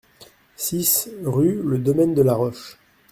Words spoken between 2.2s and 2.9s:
la Roche